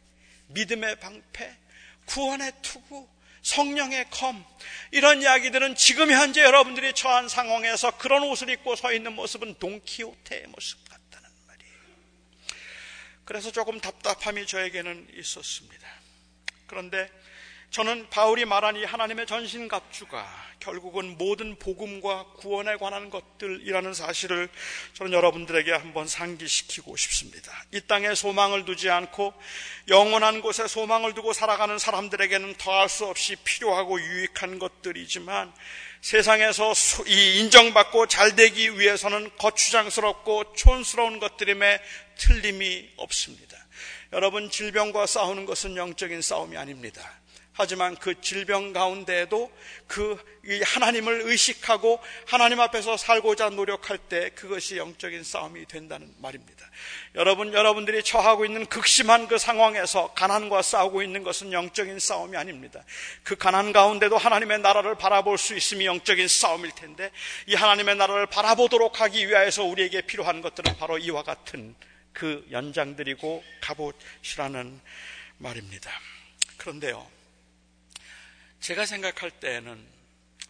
[0.49, 1.57] 믿음의 방패
[2.07, 3.09] 구원의 투구
[3.43, 4.45] 성령의 검
[4.93, 10.79] 이런 이야기들은 지금 현재 여러분들이 처한 상황에서 그런 옷을 입고 서 있는 모습은 동키호테의 모습
[10.89, 11.75] 같다는 말이에요.
[13.25, 15.89] 그래서 조금 답답함이 저에게는 있었습니다.
[16.67, 17.11] 그런데
[17.73, 20.29] 저는 바울이 말한 이 하나님의 전신갑주가
[20.61, 24.51] 결국은 모든 복음과 구원에 관한 것들이라는 사실을
[24.93, 27.51] 저는 여러분들에게 한번 상기시키고 싶습니다.
[27.73, 29.33] 이 땅에 소망을 두지 않고
[29.89, 35.51] 영원한 곳에 소망을 두고 살아가는 사람들에게는 더할 수 없이 필요하고 유익한 것들이지만
[36.03, 36.75] 세상에서
[37.07, 41.81] 이 인정받고 잘 되기 위해서는 거추장스럽고 촌스러운 것들임에
[42.19, 43.57] 틀림이 없습니다.
[44.13, 47.22] 여러분 질병과 싸우는 것은 영적인 싸움이 아닙니다.
[47.55, 49.53] 하지만 그 질병 가운데에도
[49.87, 50.19] 그
[50.65, 56.67] 하나님을 의식하고 하나님 앞에서 살고자 노력할 때 그것이 영적인 싸움이 된다는 말입니다.
[57.15, 62.83] 여러분, 여러분들이 처하고 있는 극심한 그 상황에서 가난과 싸우고 있는 것은 영적인 싸움이 아닙니다.
[63.23, 67.11] 그 가난 가운데도 하나님의 나라를 바라볼 수 있음이 영적인 싸움일 텐데
[67.47, 71.75] 이 하나님의 나라를 바라보도록 하기 위하여서 우리에게 필요한 것들은 바로 이와 같은
[72.13, 74.81] 그 연장들이고 갑옷이라는
[75.39, 75.91] 말입니다.
[76.57, 77.22] 그런데요.
[78.63, 79.85] 제가 생각할 때에는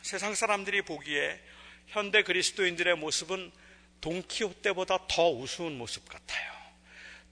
[0.02, 1.40] 세상 사람들이 보기에
[1.86, 3.50] 현대 그리스도인들의 모습은
[4.02, 6.52] 동키호테보다 더 우스운 모습 같아요.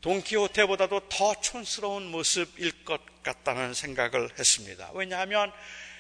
[0.01, 4.90] 동키호테보다도 더 촌스러운 모습일 것 같다는 생각을 했습니다.
[4.95, 5.53] 왜냐하면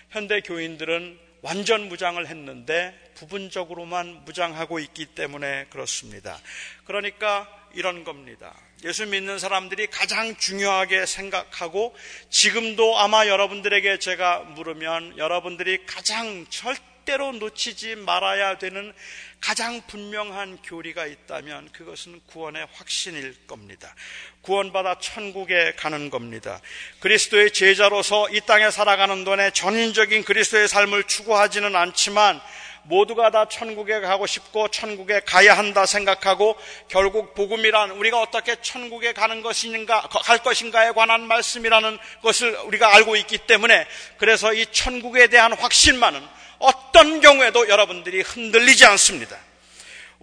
[0.08, 6.40] 현대 교인들은 완전 무장을 했는데 부분적으로만 무장하고 있기 때문에 그렇습니다.
[6.86, 8.58] 그러니까 이런 겁니다.
[8.84, 11.94] 예수 믿는 사람들이 가장 중요하게 생각하고
[12.30, 18.94] 지금도 아마 여러분들에게 제가 물으면 여러분들이 가장 절대로 놓치지 말아야 되는
[19.38, 23.94] 가장 분명한 교리가 있다면 그것은 구원의 확신일 겁니다.
[24.40, 26.58] 구원받아 천국에 가는 겁니다.
[27.00, 32.40] 그리스도의 제자로서 이 땅에 살아가는 동안에 전인적인 그리스도의 삶을 추구하지는 않지만
[32.84, 36.56] 모두가 다 천국에 가고 싶고 천국에 가야 한다 생각하고
[36.88, 43.38] 결국 복음이란 우리가 어떻게 천국에 가는 것인가 갈 것인가에 관한 말씀이라는 것을 우리가 알고 있기
[43.38, 46.20] 때문에 그래서 이 천국에 대한 확신만은
[46.58, 49.36] 어떤 경우에도 여러분들이 흔들리지 않습니다.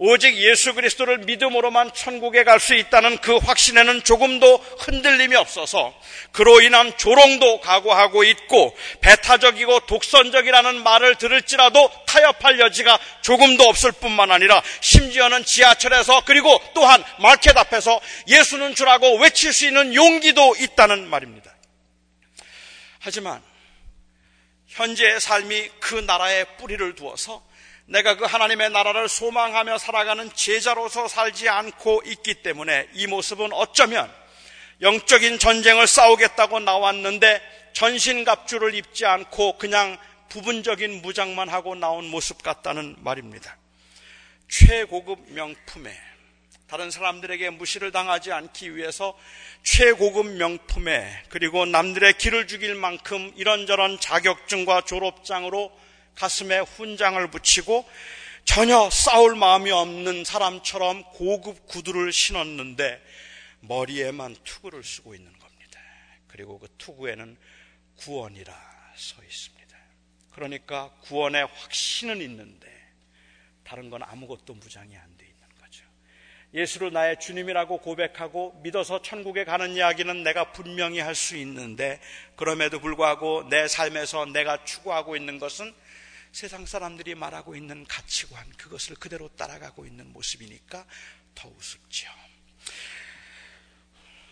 [0.00, 5.94] 오직 예수 그리스도를 믿음으로만 천국에 갈 수 있다는 그 확신에는 조금도 흔들림이 없어서
[6.32, 14.62] 그로 인한 조롱도 각오하고 있고 배타적이고 독선적이라는 말을 들을지라도 타협할 여지가 조금도 없을 뿐만 아니라
[14.80, 21.54] 심지어는 지하철에서 그리고 또한 마켓 앞에서 예수는 주라고 외칠 수 있는 용기도 있다는 말입니다.
[23.00, 23.42] 하지만
[24.66, 27.47] 현재의 삶이 그 나라에 뿌리를 두어서
[27.88, 34.12] 내가 그 하나님의 나라를 소망하며 살아가는 제자로서 살지 않고 있기 때문에 이 모습은 어쩌면
[34.82, 37.40] 영적인 전쟁을 싸우겠다고 나왔는데
[37.72, 39.96] 전신갑주를 입지 않고 그냥
[40.28, 43.56] 부분적인 무장만 하고 나온 모습 같다는 말입니다.
[44.48, 45.98] 최고급 명품에
[46.66, 49.18] 다른 사람들에게 무시를 당하지 않기 위해서
[49.62, 55.72] 최고급 명품에 그리고 남들의 길을 죽일 만큼 이런저런 자격증과 졸업장으로
[56.22, 57.88] 가슴에 훈장을 붙이고
[58.44, 63.00] 전혀 싸울 마음이 없는 사람처럼 고급 구두를 신었는데
[63.60, 65.80] 머리에만 투구를 쓰고 있는 겁니다.
[66.26, 67.36] 그리고 그 투구에는
[67.98, 68.52] 구원이라
[68.96, 69.76] 서 있습니다.
[70.32, 72.66] 그러니까 구원의 확신은 있는데
[73.62, 75.84] 다른 건 아무것도 무장이 안 돼 있는 거죠.
[76.52, 82.00] 예수를 나의 주님이라고 고백하고 믿어서 천국에 가는 이야기는 내가 분명히 할 수 있는데
[82.34, 85.72] 그럼에도 불구하고 내 삶에서 내가 추구하고 있는 것은
[86.32, 90.86] 세상 사람들이 말하고 있는 가치관, 그것을 그대로 따라가고 있는 모습이니까
[91.34, 92.08] 더 우습죠.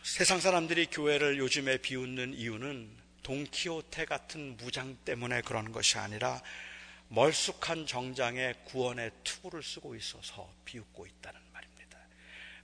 [0.03, 6.41] 세상 사람들이 교회를 요즘에 비웃는 이유는 동키호테 같은 무장 때문에 그런 것이 아니라
[7.09, 11.99] 멀쑥한 정장에 구원의 투구를 쓰고 있어서 비웃고 있다는 말입니다.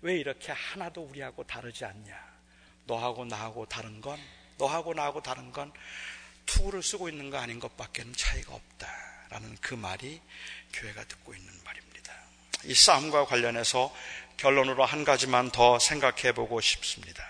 [0.03, 2.33] 왜 이렇게 하나도 우리하고 다르지 않냐?
[2.87, 4.19] 너하고 나하고 다른 건,
[4.59, 5.73] 너하고 나하고 다른 건
[6.47, 9.12] 투구를 쓰고 있는 거 아닌 것밖에 차이가 없다.
[9.33, 10.21] 라는 그 말이
[10.75, 12.13] 교회가 듣고 있는 말입니다.
[12.65, 13.93] 이 싸움과 관련해서
[14.37, 17.27] 결론으로 한 가지만 더 생각해 보고 싶습니다.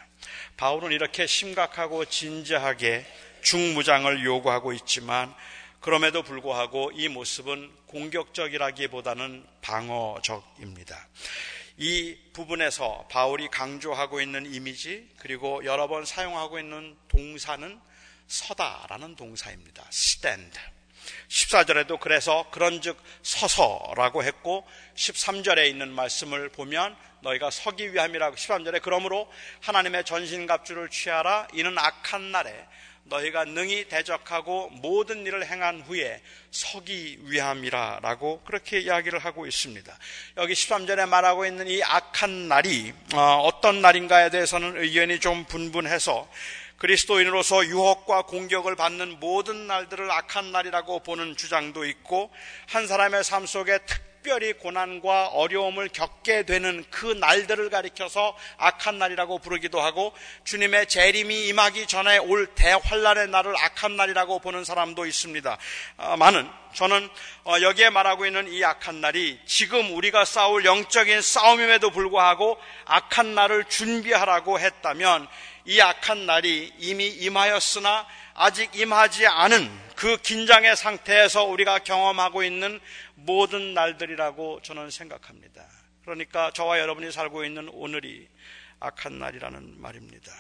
[0.57, 3.07] 바울은 이렇게 심각하고 진지하게
[3.43, 5.33] 중무장을 요구하고 있지만
[5.81, 11.09] 그럼에도 불구하고 이 모습은 공격적이라기보다는 방어적입니다.
[11.77, 17.81] 이 부분에서 바울이 강조하고 있는 이미지 그리고 여러 번 사용하고 있는 동사는
[18.27, 19.85] 서다라는 동사입니다.
[19.93, 20.59] stand.
[21.29, 30.05] 14절에도 그래서 그런즉 서서라고 했고 13절에 있는 말씀을 보면 너희가 서기 위함이라고 13절에 그러므로 하나님의
[30.05, 32.67] 전신갑주를 취하라 이는 악한 날에
[33.05, 36.21] 너희가 능히 대적하고 모든 일을 행한 후에
[36.51, 39.97] 서기 위함이라 라고 그렇게 이야기를 하고 있습니다.
[40.37, 46.29] 여기 13절에 말하고 있는 이 악한 날이 어, 어떤 날인가에 대해서는 의견이 좀 분분해서
[46.83, 52.33] 그리스도인으로서 유혹과 공격을 받는 모든 날들을 악한 날이라고 보는 주장도 있고
[52.69, 59.81] 한 사람의 삶 속에 특별히 고난과 어려움을 겪게 되는 그 날들을 가리켜서 악한 날이라고 부르기도
[59.81, 65.59] 하고 주님의 재림이 임하기 전에 올 대환란의 날을 악한 날이라고 보는 사람도 있습니다.
[65.99, 67.09] 아, 많은 저는
[67.45, 73.67] 어, 여기에 말하고 있는 이 악한 날이 지금 우리가 싸울 영적인 싸움임에도 불구하고 악한 날을
[73.67, 75.29] 준비하라고 했다면
[75.65, 82.81] 이 악한 날이 이미 임하였으나 아직 임하지 않은 그 긴장의 상태에서 우리가 경험하고 있는
[83.15, 85.65] 모든 날들이라고 저는 생각합니다.
[86.03, 88.29] 그러니까 저와 여러분이 살고 있는 오늘이
[88.81, 90.33] 악한 날이라는 말입니다.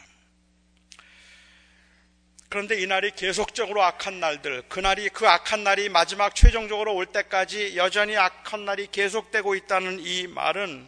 [2.48, 8.14] 그런데 이 날이 계속적으로 악한 날들, 그날이 그 악한 날이 마지막 최종적으로 올 때까지 여전히
[8.16, 10.86] 악한 날이 계속되고 있다는 이 말은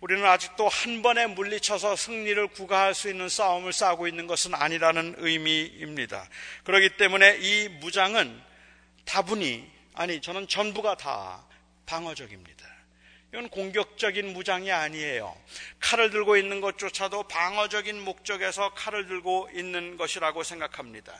[0.00, 6.28] 우리는 아직도 한 번에 물리쳐서 승리를 구가할 수 있는 싸움을 싸우고 있는 것은 아니라는 의미입니다.
[6.64, 8.40] 그렇기 때문에 이 무장은
[9.04, 11.44] 다분히 아니, 저는 전부가 다
[11.84, 12.64] 방어적입니다.
[13.30, 15.36] 이건 공격적인 무장이 아니에요.
[15.80, 21.12] 칼을 들고 있는 것조차도 방어적인 목적에서 칼을 들고 있는 것이라고 생각합니다.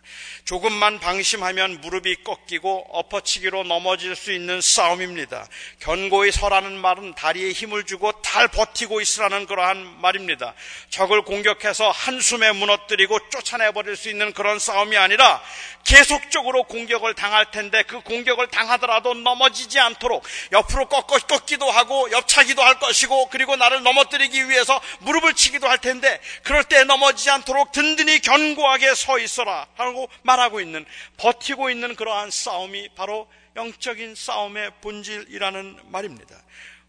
[0.46, 5.46] 조금만 방심하면 무릎이 꺾이고 엎어치기로 넘어질 수 있는 싸움입니다.
[5.80, 10.54] 견고히 서라는 말은 다리에 힘을 주고 달 버티고 있으라는 그러한 말입니다.
[10.88, 15.42] 적을 공격해서 한숨에 무너뜨리고 쫓아내버릴 수 있는 그런 싸움이 아니라
[15.84, 22.78] 계속적으로 공격을 당할 텐데 그 공격을 당하더라도 넘어지지 않도록 옆으로 꺾어 꺾기도 하고 옆차기도 할
[22.78, 28.94] 것이고 그리고 나를 넘어뜨리기 위해서 무릎을 치기도 할 텐데 그럴 때 넘어지지 않도록 든든히 견고하게
[28.94, 30.84] 서 있어라 하고 말하고 있는
[31.16, 36.36] 버티고 있는 그러한 싸움이 바로 영적인 싸움의 본질이라는 말입니다.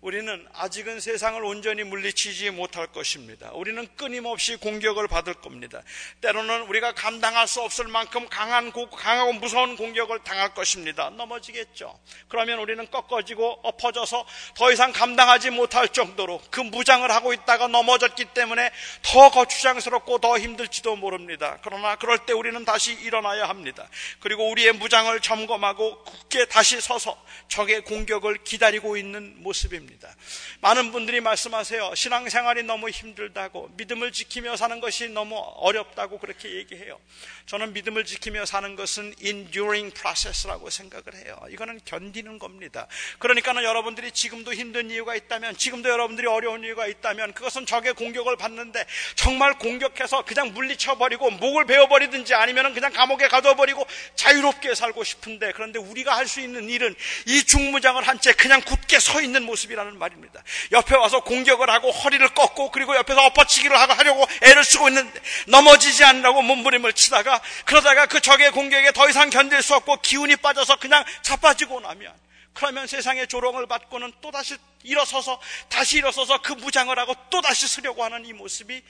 [0.02, 3.52] 우리는 아직은 세상을 온전히 물리치지 못할 것입니다.
[3.52, 5.82] 우리는 끊임없이 공격을 받을 겁니다.
[6.22, 11.10] 때로는 우리가 감당할 수 없을 만큼 강한, 강하고 무서운 공격을 당할 것입니다.
[11.10, 12.00] 넘어지겠죠.
[12.30, 14.26] 그러면 우리는 꺾어지고 엎어져서
[14.56, 18.72] 더 이상 감당하지 못할 정도로 그 무장을 하고 있다가 넘어졌기 때문에
[19.02, 21.60] 더 거추장스럽고 더 힘들지도 모릅니다.
[21.62, 23.90] 그러나 그럴 때 우리는 다시 일어나야 합니다.
[24.22, 29.89] 그리고 우리의 무장을 점검하고 굳게 다시 서서 적의 공격을 기다리고 있는 모습입니다.
[29.90, 30.16] 것입니다.
[30.62, 31.96] 많은 분들이 말씀하세요.
[31.96, 37.00] 신앙생활이 너무 힘들다고, 믿음을 지키며 사는 것이 너무 어렵다고 그렇게 얘기해요.
[37.48, 41.40] 저는 믿음을 지키며 사는 것은 enduring process라고 생각을 해요.
[41.50, 42.88] 이거는 견디는 겁니다.
[43.18, 48.86] 그러니까는 여러분들이 지금도 힘든 이유가 있다면, 지금도 여러분들이 어려운 이유가 있다면, 그것은 적의 공격을 받는데,
[49.16, 53.86] 정말 공격해서 그냥 물리쳐버리고, 목을 베어버리든지 아니면 그냥 감옥에 가둬버리고,
[54.16, 56.94] 자유롭게 살고 싶은데, 그런데 우리가 할 수 있는 일은
[57.26, 60.44] 이 중무장을 한 채 그냥 굳게 서 있는 모습이라 공격이라는 말입니다.
[60.72, 66.42] 옆에 와서 공격을 하고 허리를 꺾고 그리고 옆에서 엎어치기를 하려고 애를 쓰고 있는데 넘어지지 않으라고
[66.42, 71.80] 몸부림을 치다가 그러다가 그 적의 공격에 더 이상 견딜 수 없고 기운이 빠져서 그냥 자빠지고
[71.80, 72.14] 나면
[72.54, 78.34] 그러면 세상의 조롱을 받고는 또다시 일어서서 다시 일어서서 그 무장을 하고 또다시 쓰려고 하는 이
[78.34, 78.84] 모습이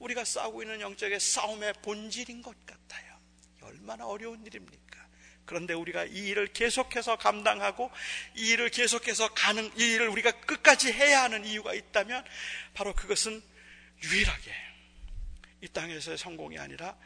[0.00, 3.12] 우리가 싸우고 있는 영적의 싸움의 본질인 것 같아요.
[3.62, 4.81] 얼마나 어려운 일입니까?
[5.44, 7.90] 그런데 우리가 이 일을 계속해서 감당하고
[8.36, 12.24] 이 일을 계속해서 가는 이 일을 우리가 끝까지 해야 하는 이유가 있다면
[12.74, 13.42] 바로 그것은
[14.02, 14.54] 유일하게
[15.62, 16.96] 이 땅에서의 성공이 아니라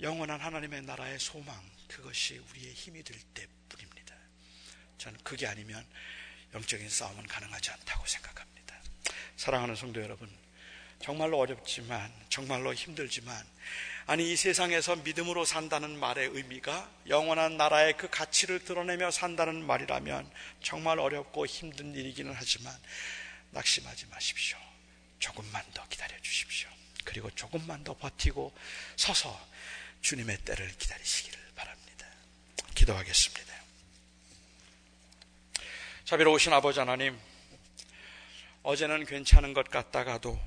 [0.00, 4.14] 영원한 하나님의 나라의 소망 그것이 우리의 힘이 될 때뿐입니다.
[4.98, 5.84] 저는 그게 아니면
[6.54, 8.76] 영적인 싸움은 가능하지 않다고 생각합니다.
[9.36, 10.28] 사랑하는 성도 여러분,
[11.00, 13.44] 정말로 어렵지만 정말로 힘들지만
[14.08, 20.32] 아니 이 세상에서 믿음으로 산다는 말의 의미가 영원한 나라의 그 가치를 드러내며 산다는 말이라면
[20.62, 22.74] 정말 어렵고 힘든 일이기는 하지만
[23.50, 24.56] 낙심하지 마십시오.
[25.18, 26.70] 조금만 더 기다려 주십시오.
[27.04, 28.56] 그리고 조금만 더 버티고
[28.96, 29.38] 서서
[30.00, 32.06] 주님의 때를 기다리시기를 바랍니다.
[32.74, 33.54] 기도하겠습니다.
[36.06, 37.20] 자비로우신 아버지 하나님,
[38.62, 40.40] 어제는 괜찮은 것 같다가도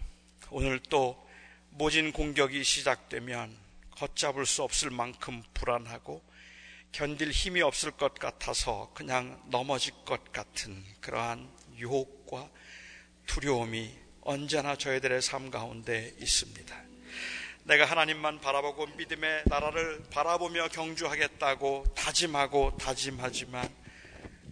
[0.50, 1.30] 오늘 또
[1.72, 3.56] 모진 공격이 시작되면
[3.92, 6.22] 걷잡을 수 없을 만큼 불안하고
[6.92, 12.50] 견딜 힘이 없을 것 같아서 그냥 넘어질 것 같은 그러한 유혹과
[13.26, 16.76] 두려움이 언제나 저희들의 삶 가운데 있습니다.
[17.64, 23.70] 내가 하나님만 바라보고 믿음의 나라를 바라보며 경주하겠다고 다짐하고 다짐하지만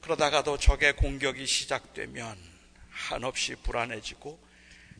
[0.01, 2.37] 그러다가도 적의 공격이 시작되면
[2.89, 4.48] 한없이 불안해지고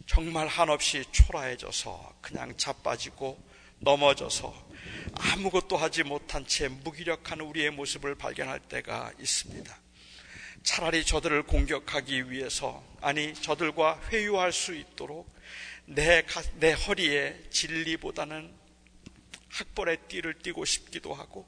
[0.05, 3.41] 정말 한없이 초라해져서 그냥 자빠지고
[3.79, 4.69] 넘어져서
[5.15, 9.77] 아무것도 하지 못한 채 무기력한 우리의 모습을 발견할 때가 있습니다.
[10.63, 15.33] 차라리 저들을 공격하기 위해서, 아니, 저들과 회유할 수 있도록
[15.85, 16.25] 내,
[16.55, 18.53] 내 허리에 진리보다는
[19.49, 21.47] 학벌의 띠를 띠고 싶기도 하고,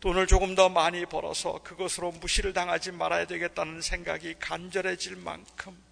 [0.00, 5.82] 돈을 조금 더 많이 벌어서 그것으로 무시를 당하지 말아야 되겠다는 생각이 간절해질 만큼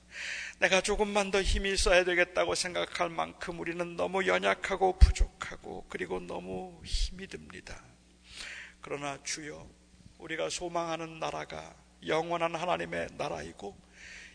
[0.59, 7.27] 내가 조금만 더 힘이 있어야 되겠다고 생각할 만큼 우리는 너무 연약하고 부족하고 그리고 너무 힘이
[7.27, 7.83] 듭니다.
[8.81, 9.69] 그러나 주여,
[10.19, 11.75] 우리가 소망하는 나라가
[12.07, 13.77] 영원한 하나님의 나라이고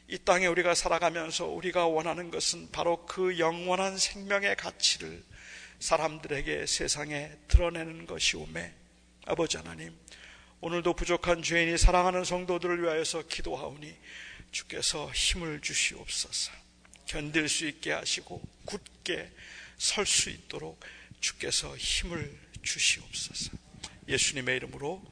[0.10, 5.24] 이 땅에 우리가 살아가면서 우리가 원하는 것은 바로 그 영원한 생명의 가치를
[5.80, 8.74] 사람들에게 세상에 드러내는 것이 오매
[9.26, 9.98] 아버지 하나님
[10.62, 13.96] 오늘도 부족한 죄인이 사랑하는 성도들을 위하여서 기도하오니
[14.52, 16.52] 주께서 힘을 주시옵소서.
[17.06, 19.32] 견딜 수 있게 하시고 굳게
[19.78, 20.80] 설 수 있도록
[21.20, 23.52] 주께서 힘을 주시옵소서.
[24.08, 25.04] 예수님의 이름으로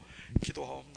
[0.42, 0.95] 기도하옵나이다.